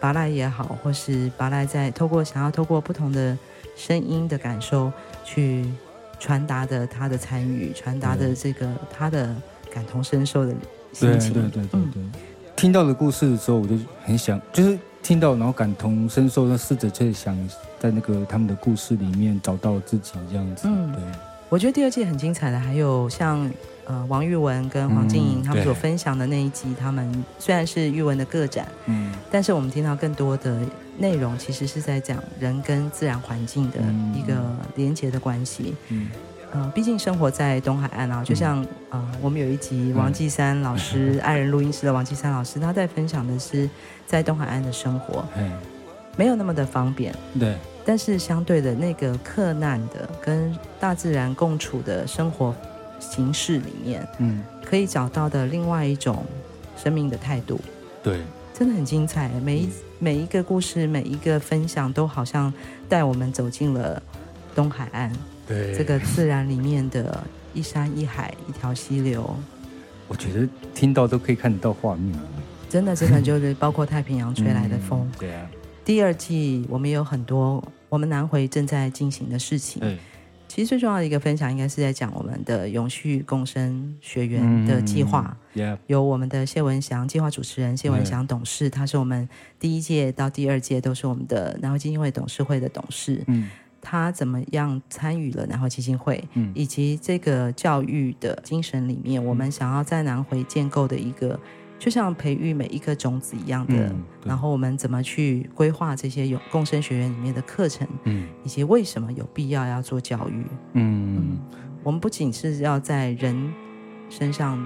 [0.05, 3.35] 巴莱也好，或是巴莱在透过想要透过不同的
[3.75, 5.65] 声音的感受去
[6.19, 9.35] 传达的他的参与，传达的这个他的
[9.73, 10.53] 感同身受的
[10.93, 11.33] 心情。
[11.33, 12.11] 对对对对对，嗯、
[12.55, 17.35] 听到的故事的时候，我就很想，就是听到然后感同身受，那试着去想
[17.79, 20.67] 在那个他们的故事里面找到自己这样子。
[20.67, 21.01] 嗯，对。
[21.49, 23.51] 我觉得第二季很精彩的，还有像。
[23.85, 30.59] 呃，王玉文跟黄静莹他们所分享的那一集，嗯、他们虽然是玉文的个展，嗯，但是我们听到更多的
[30.97, 33.79] 内容，其实是在讲人跟自然环境的
[34.15, 34.41] 一个
[34.75, 35.75] 连结的关系。
[35.89, 36.07] 嗯，
[36.51, 43.69] 呃，毕竟生活在东海岸啊，就像、嗯、呃，我们有一集王继山老师，嗯、爱人录音室的王继山老师，他在分享的是
[44.07, 45.51] 在东海岸的生活，嗯，
[46.17, 52.55] 没有那么的方便，对，但是相对的那个克难的跟大自然共处的生活。
[52.99, 56.25] 形式里面，嗯，可以找到的另外一种
[56.77, 57.59] 生命的态度，
[58.03, 58.19] 对，
[58.53, 59.29] 真的很精彩。
[59.43, 62.53] 每一、嗯、每一个故事，每一个分享，都好像
[62.89, 64.01] 带我们走进了
[64.53, 65.11] 东海岸，
[65.47, 69.35] 对，这个自然里面的一山一海，一条溪流。
[70.07, 72.17] 我觉得听到都可以看得到画面，
[72.69, 75.01] 真的，真的就是包括太平洋吹来的风。
[75.01, 75.49] 嗯、对啊，
[75.83, 79.79] 第二季我们有很多我们南回正在进行的事情。
[79.81, 79.97] 对
[80.47, 85.35] 其实最重要的一个分享，应该是在讲我们的永续共生学员的计划。
[85.53, 89.27] 嗯、由我们的谢文祥计划主持人谢文祥董事，他是我们
[89.59, 93.23] 第一届到第二届都是我们的南回基金会董事会的董事。
[93.27, 93.49] 嗯、
[93.81, 101.39] 他怎么样参与了南回基金会，嗯、以及这个教育的精神里面，我们想要在南回建构的一个。
[101.77, 111.39] 就像培育每一颗种子一样的，嗯、然后我们怎么去规划这些有共生学院里面的课程，嗯，以及为什么有必要要做教育，嗯，嗯，
[111.83, 113.53] 我们不仅是要在人
[114.09, 114.65] 身上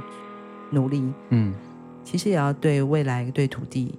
[0.69, 1.54] 努力，嗯，
[2.04, 3.98] 其实也要对未来、对土地，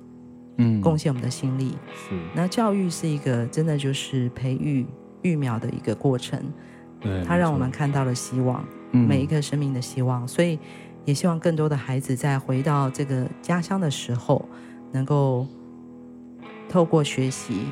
[0.58, 1.76] 嗯，贡献我们的心力。
[1.92, 4.86] 是，那教育是一个真的就是培育
[5.22, 6.40] 育苗的一个过程，
[7.00, 10.58] 对，它让我们看到了希望，嗯、每一个生命的希望，所以。
[11.04, 14.46] 也希望更多的孩子在回到这个家乡的时候，
[14.92, 15.46] 能够
[16.68, 17.66] 透过学习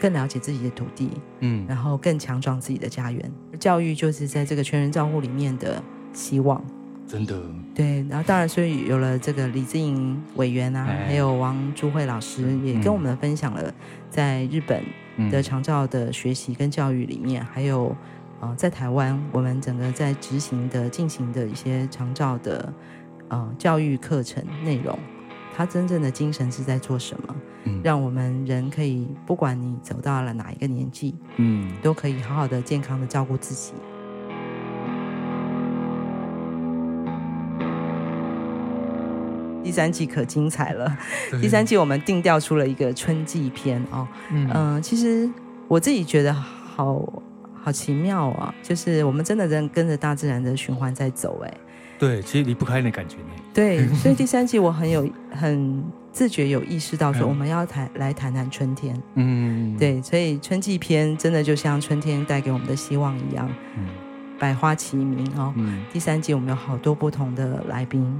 [0.00, 3.32] 更了解自己的土地，嗯，然后更强壮自己的家园。
[3.58, 6.62] 教育就是在这个全人照护里面的希望，
[7.06, 7.40] 真的。
[7.74, 13.72] 对，然后当然，所以有了这个李志颖委员啊，还有王朱慧老师也跟我们分享了
[14.10, 14.82] 在日本
[15.30, 17.96] 的长照的学习跟教育里面，还有。
[18.42, 22.74] 呃，在台湾，我们整个在执行的、进行的一些长照的
[23.28, 24.98] 呃教育课程内容，
[25.56, 27.36] 它真正的精神是在做什么？
[27.66, 33.74] 嗯，让我们人可以，不管你走到了哪一个年纪，嗯，都可以好好的、健康的照顾自己。
[39.62, 40.98] 第三季可精彩了，
[41.40, 45.30] 第三季我们定调出了一个春季篇哦，嗯、呃，其实
[45.68, 47.22] 我自己觉得好。
[47.62, 48.52] 好奇妙啊！
[48.60, 51.54] 就是我们真的在跟着大自然的循环在走，哎，
[51.98, 53.30] 对，其实离不开那感觉呢。
[53.54, 59.00] 对，所以第三季我很有很自觉有意识到说，我们要谈来谈谈春天。
[59.14, 63.48] 嗯，对，所以春季篇真的就像春天带给我们的希望一样，
[63.78, 63.86] 嗯，
[64.38, 65.54] 百花齐鸣哦。
[65.56, 68.18] 嗯，第三季我们有好多不同的来宾，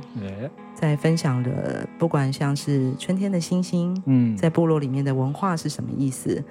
[0.75, 6.43] 在分享的，不管像是春天的星星，嗯，在部落里面的文化是什么意思，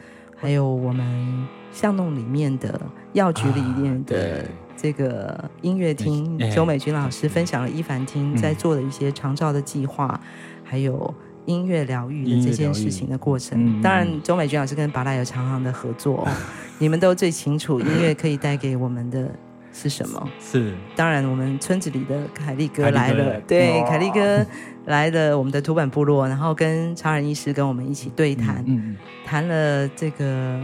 [0.41, 1.47] 还有我们。
[1.73, 2.77] 巷弄里面的
[3.13, 4.43] 药局里面的
[4.75, 10.19] 这个音乐厅，周美君老师分享了伊凡厅在做的一些长照的计划，
[10.65, 13.81] 还有音乐疗愈的这件事情的过程。
[13.81, 16.27] 当然，周美君老师跟巴拉有长长的合作，
[16.77, 19.33] 你们都最清楚音乐可以带给我们的
[19.73, 20.29] 是什么。
[20.39, 24.45] 是，当然，我们村子里的凯利哥来了，对，凯利哥
[24.85, 30.59] 来了我们的土坂部落，然后跟超人医师跟我们一起对谈，嗯谈了这个。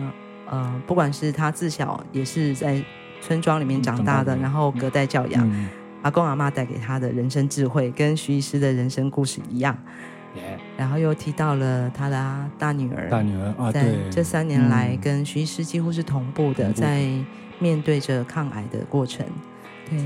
[0.50, 2.82] 呃，不管是他自小也是在
[3.20, 5.68] 村庄里面长大的，然后隔代教养，嗯、
[6.04, 9.78] 阿公阿妈带给他的人生智慧，跟徐医师的人生故事一样。
[10.78, 17.10] 然后又提到了他的大女儿，大女儿啊，在这三年来跟徐医师几乎是同步的，嗯、在
[17.60, 19.26] 面对着抗癌的过程。
[19.90, 20.00] 对，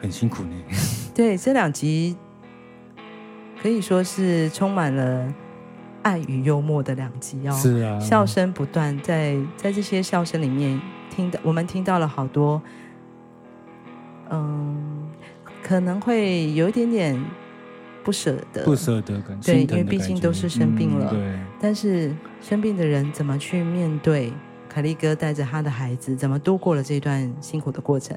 [0.00, 0.54] 很辛苦呢。
[1.14, 2.16] 对，这两集
[3.62, 5.34] 可以说是充满了。
[6.00, 12.62] 爱与幽默的两集哦，是啊，笑声不断，在在这些笑声里面，听到我们听到了好多，
[14.30, 15.08] 嗯，
[15.60, 17.20] 可能会有一点点
[18.04, 21.38] 不舍得，不舍得感，对，因为毕竟都是生病了，嗯、对。
[21.60, 24.32] 但是生病的人怎么去面对？
[24.78, 28.16] 凯利哥带着他的孩子怎么度过了这段辛苦的过程？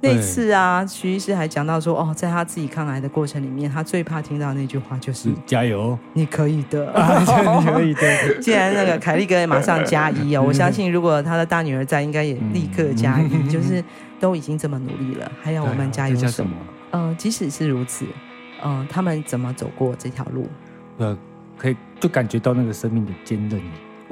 [0.00, 8.00] 那次啊，徐医师还讲到说，哦，在他自己抗癌的过程里面，他最怕听到那句话就是“加油，你可以的， 啊、你可以的。
[8.40, 13.84] ”既然那个凯利哥也马上加一哦，我相信如果他的大女儿在，应该也立刻加一，嗯、就是
[14.18, 16.56] 都已经这么努力了，还要我们加油什么？
[16.92, 18.06] 嗯、呃，即使是如此，
[18.64, 20.48] 嗯、呃，他们怎么走过这条路？
[20.96, 21.14] 呃，
[21.58, 23.60] 可以就感觉到那个生命的坚韧。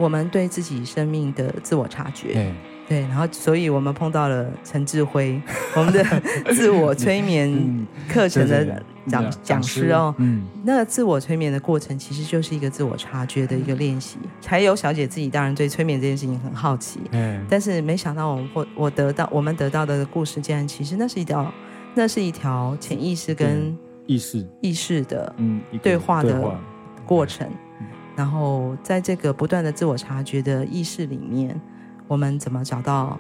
[0.01, 2.53] 我们对自己生命的自我察觉。
[2.89, 5.41] 对，然后，所以我们碰到了陈志辉，
[5.77, 6.05] 我们的
[6.53, 10.13] 自我催眠课程的讲讲师哦。
[10.19, 14.19] 嗯，那个自我催眠的过程，其实就是一个自我察觉的一个练习。
[14.45, 21.55] 还有小姐自己当然对催眠这件事情很好奇，嗯，但是没想到我我我得到我们得到的故事，竟然其实那是一条
[21.95, 26.59] 那是一条潜意识跟意识意识的嗯对话的
[27.07, 27.49] 过程。
[28.21, 31.59] 然后在这个不断的自我察觉的意识里面。
[32.07, 33.19] 我们怎么找到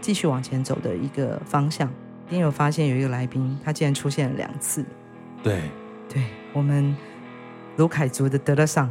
[0.00, 1.88] 继续往前走的一个方向？
[2.28, 4.84] 今天有发现有一个来宾，他竟然出现了两次。
[5.42, 5.62] 对，
[6.08, 6.22] 对，
[6.52, 6.94] 我们
[7.78, 8.88] 卢凯族的德勒桑，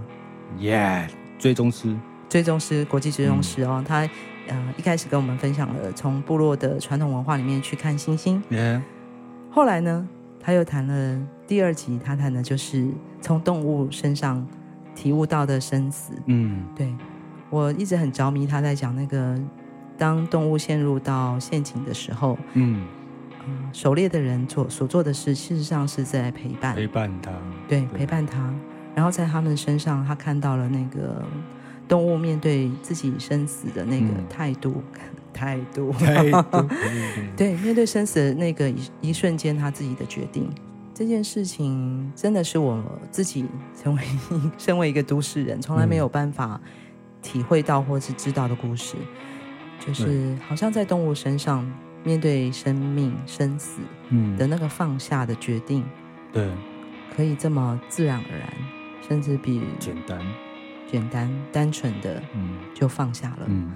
[0.57, 1.07] 耶，
[1.39, 1.95] 追踪师，
[2.27, 3.75] 追踪师，国际追踪师哦。
[3.77, 3.99] 嗯、他
[4.49, 8.43] 呃一开始跟我们分享了从部落的传统文化里面去看星星。
[8.49, 8.81] 耶。
[9.49, 10.05] 后来呢，
[10.41, 12.89] 他又谈了第二集，他谈的就是
[13.21, 14.45] 从动物身上
[14.97, 16.13] 体悟到的生死。
[16.25, 16.91] 嗯，对。
[17.49, 19.39] 我一直很着迷，他在讲那个，
[19.97, 22.85] 当动物陷入到陷阱的时候，嗯，
[23.47, 27.31] 嗯，狩猎的人做所做的事，事实上是在陪伴，陪伴他，
[27.67, 27.99] 对，对。
[27.99, 28.53] 陪伴他。
[28.95, 31.23] 然后在他们身上，他看到了那个
[31.87, 34.81] 动物面对自己生死的那个 态度，
[35.31, 36.67] 态度，态 度，
[37.37, 40.49] 对，面对生死的那个一一瞬间，他自己的决定，
[40.97, 43.45] 这件事情真的是我自己
[43.79, 44.01] 成为
[44.57, 46.59] 身为一个都市人，从来没有办法。
[47.19, 48.95] 体会到或是知道的故事，
[49.85, 51.69] 就是好像在动物身上
[52.03, 53.81] 面对生命生死
[54.37, 55.83] 的那个放下的决定，
[56.31, 56.49] 对，
[57.13, 58.53] 可以这么自然而然，
[59.05, 60.21] 甚至比简单、
[60.89, 63.45] 简单、单纯的，嗯，就放下了。
[63.47, 63.73] 嗯，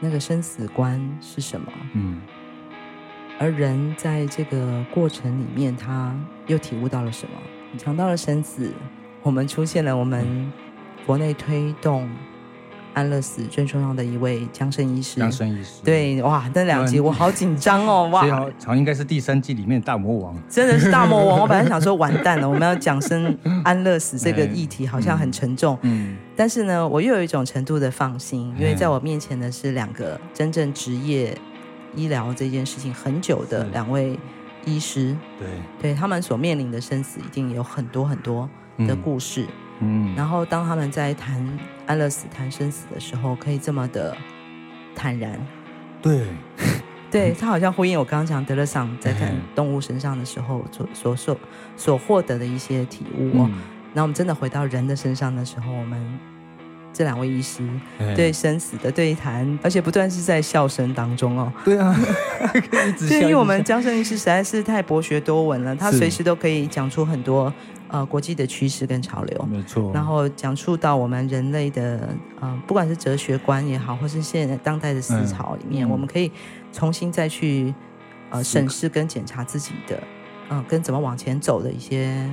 [0.00, 1.72] 那个生死观是什么？
[1.94, 2.20] 嗯，
[3.38, 6.14] 而人在这个过程里面，他
[6.46, 7.32] 又体悟到了什么？
[7.76, 8.70] 讲到了生死，
[9.22, 10.52] 我们出现了我们
[11.06, 12.08] 国内推动。
[12.94, 21.40] 安乐死最重要的一位江生医师，江生医师，对，哇，那两集我好紧张哦， 哇，好像应该是第三季里面的大魔王， 真的是大魔王。
[21.40, 31.34] 我本来想说完蛋了， 我们要讲生安乐死这个议题好像很沉重，嗯，但是呢，我又有一种程度的放心，因为在我面前的是两个真正职业
[31.94, 34.18] 医疗这件事情很久的两位
[34.64, 35.48] 医师，对，
[35.80, 39.46] 对他们所面临的生死一定有很多很多的故事。
[39.80, 41.44] 嗯，然后当他们在谈
[41.86, 44.16] 安乐死、谈生死的时候，可以这么的
[44.94, 45.38] 坦然。
[46.00, 46.26] 对，
[47.10, 51.38] 对他好像呼应我刚刚讲德勒桑在谈动物身上的时候所所受
[51.76, 53.42] 所获得的一些体悟。
[53.42, 53.50] 哦。
[53.92, 56.18] 那、嗯、我们真的回到人的身上的时候，我们
[56.92, 57.62] 这两位医师
[58.14, 61.52] 对生死的对谈，而且不断是在笑声当中哦。
[61.64, 61.94] 对啊，
[62.98, 67.52] 对，因为我们江生医师实在是太博学多闻了，他随时都可以讲出很多。
[67.88, 69.90] 呃，国际的趋势跟潮流，没错。
[69.92, 72.08] 然后讲述到我们人类的，
[72.40, 76.32] 呃，不管是哲学观也好，或是现在当代的思潮里面，嗯、我们可以
[76.72, 77.74] 重新再去
[78.30, 80.02] 呃审视跟检查自己的，
[80.48, 82.26] 嗯、呃，跟怎么往前走的一些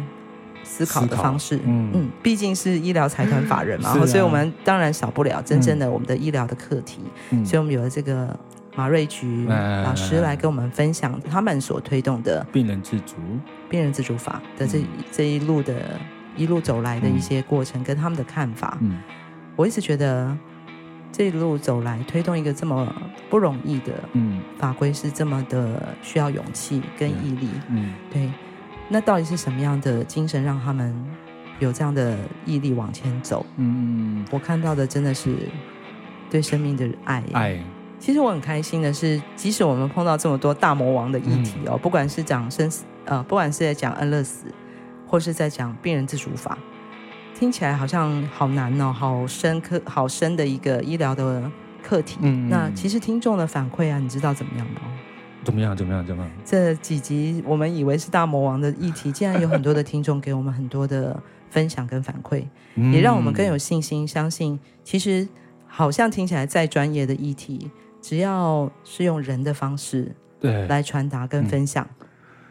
[0.70, 1.58] 思考的方式。
[1.66, 7.00] 嗯嗯，毕竟是医疗财团法人嘛，啊、所以我们当然少不了真正的我们的医疗的课题。
[7.32, 8.38] 嗯、所以我们有了这个。
[8.76, 9.46] 马瑞菊
[9.84, 13.16] 老师来跟我们分享他们所推动的病人自主、
[13.68, 14.80] 病人自主法的这
[15.12, 16.00] 这一路的
[16.38, 18.78] 一路走来的一些过程跟他们的看法。
[18.80, 19.02] 嗯，
[19.58, 20.38] 我一直觉得
[21.12, 22.96] 这一路走来推动一个这么
[23.30, 27.50] 不容易的嗯法规是这么的需要勇气跟毅力。
[27.68, 28.30] 嗯，对。
[28.90, 30.94] 那到底是什么样的精神让他们
[31.60, 33.46] 有这样的毅力往前走？
[33.58, 35.36] 嗯，我看到的真的是
[36.30, 37.60] 对生命的爱，爱。
[38.00, 44.46] 其实我很开心的是，即使我们碰到这么多大魔王的议题哦，嗯、不管是讲生死，呃，不管是在讲安乐死，
[45.06, 46.58] 或是在讲病人自主法，
[47.36, 51.52] 听起来好像好难哦，好深刻、好深的一个医疗的
[51.84, 52.18] 课题。
[52.22, 54.82] 嗯，那其实听众的反馈啊，你知道怎么样吗？
[55.44, 55.76] 怎么样？
[55.76, 56.06] 怎么样？
[56.06, 56.32] 怎么样？
[56.46, 61.18] 这几集我们以为是大魔王的议题，竟然有很多的听众给我们很多的
[61.50, 62.44] 分享跟反馈，
[62.76, 65.28] 嗯、也让我们更有信心，相信其实
[65.68, 67.72] 好像听起来再专业的议题。
[68.02, 70.10] 只要是用人的方式
[70.40, 72.06] 对来传达跟分享，嗯、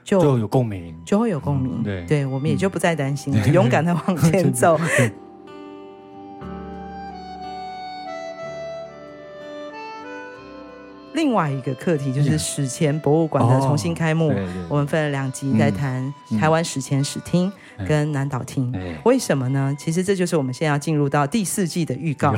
[0.05, 1.73] 就就有共鸣，就会有共鸣。
[1.79, 4.79] 嗯、对，对，我们也就不再担心了，嗯、 勇敢的往前走。
[11.19, 14.33] 另外一个课题就是史前博物馆的重新开幕，
[14.69, 17.53] 我们分了两集在谈台湾史前史厅
[17.89, 18.73] 跟南岛厅。
[19.05, 19.75] 为什么呢？
[19.77, 22.33] 其实这就是我们现在要进入到第四季的预告。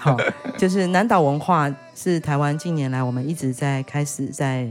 [0.00, 0.16] 好，
[0.58, 4.68] 就是南岛文化是台湾近年来我们一直在开始在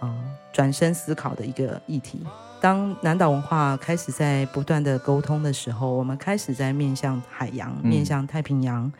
[0.00, 0.12] 呃
[0.52, 2.26] 转身思考的一个议题。
[2.60, 8.92] 当南岛文化开始在不断的沟通的时候，我们开始在面向海洋、面向太平洋、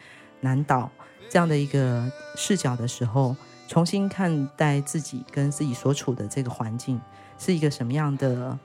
[0.43, 0.89] 南岛
[1.29, 3.35] 这样的一个视角的时候。
[3.69, 7.01] 重新看待自己跟自己所处的这个环境
[7.39, 8.57] 是一个什么样的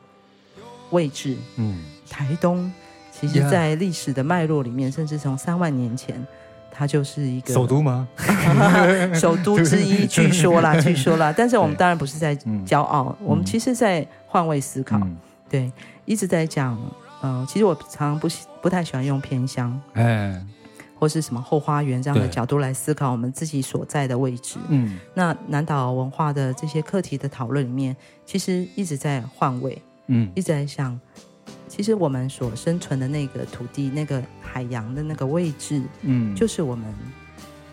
[0.92, 1.38] 位置？
[1.58, 2.72] 嗯，台东
[3.12, 6.26] 其实，在历史的脉络里面，甚至从三万年前，
[6.72, 8.08] 它就是一个首都吗？
[9.14, 11.34] 首都之一，据说啦， 据说啦。
[11.36, 12.36] 但是我们当然不是在
[12.66, 15.00] 骄傲，我们其实在换位思考。
[15.50, 15.72] 对，
[16.06, 16.78] 一直在讲，
[17.22, 18.28] 嗯，其实我常常不
[18.62, 19.80] 不太喜欢用偏乡。
[19.94, 20.48] 嗯。
[21.02, 24.60] 或是什么后花园这样的角度来思考我们自己所在的位置。
[24.70, 29.82] 嗯，那南岛文化的这些课题的讨论里面，其实一直在换位。
[30.06, 31.00] 嗯，一直在想，
[31.68, 36.86] 其实我们所生存的那个土地、那个海洋的那个位置，嗯，就是我们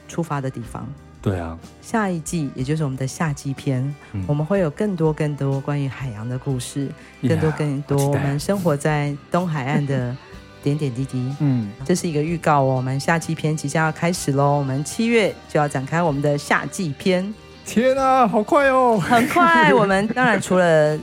[0.08, 0.88] 出发的地方。
[1.20, 1.58] 对啊。
[1.82, 6.88] 下一季，也就是我们的夏季篇，嗯，我们会有更多更多关于海洋的故事，
[7.20, 10.16] 更多更多我们生活在东海岸的。
[10.62, 12.76] 点点滴滴，嗯，这是一个预告哦。
[12.76, 17.32] 我们夏季篇即将要开始喽，我们七月就要展开我们的夏季篇。
[17.64, 18.98] 天啊，好快哦！
[18.98, 20.98] 很快， 我们当然除了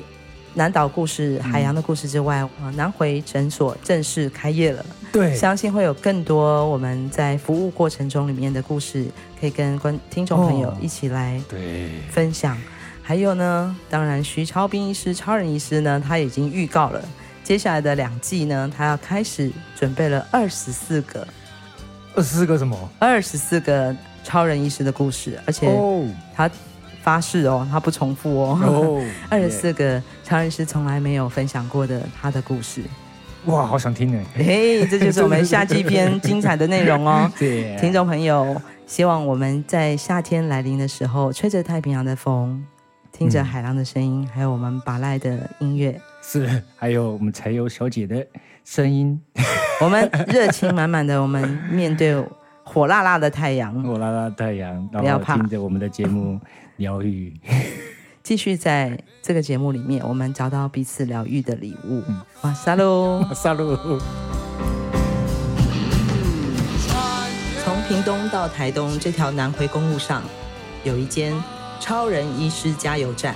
[0.55, 4.83] 南岛故事、海洋的故事之外，啊、嗯，南回诊所正式开业了。
[5.11, 9.05] 对，相信会有更多我们在服务过程中里面的故事，
[9.39, 12.57] 可以跟观听众朋友一起来对分享。
[13.01, 16.99] 还有呢，当然徐超斌医师、超人医师呢，他已经预告了。
[17.45, 21.25] 接下来的两季呢，他要开始准备了二十四个，
[22.15, 22.75] 二十四个什么？
[22.97, 25.71] 二十四个超人医师的故事，而且
[26.33, 26.49] 他
[27.03, 32.81] 发誓哦，他不重复哦， 二十四个超人医师从来没有分享过的他的故事。
[33.45, 34.25] 哇，好想听哎！
[34.35, 37.31] 嘿，这就是我们 夏季篇精彩的内容哦。
[37.37, 42.65] 对，听众朋友，希望我们在夏天来临的时候，吹着太平洋的风，
[43.11, 46.01] 听着海浪的声音，嗯、还有我们巴赖的音乐。
[46.27, 48.25] 是，还有我们柴油小姐的
[48.63, 49.21] 声音，
[49.79, 52.15] 我们热情满满的，我们面对
[52.63, 56.39] 火辣辣的太阳，火辣辣的太阳，不要怕，听着我们的节目
[56.77, 57.31] 疗愈，
[58.23, 62.01] 继续在这个节目里面，我们找到彼此疗愈的礼物。
[62.07, 63.99] 嗯、哇，沙喽，沙喽。
[67.63, 70.23] 从屏东到台东这条南回公路上，
[70.83, 71.31] 有一间
[71.79, 73.35] 超人医师加油站。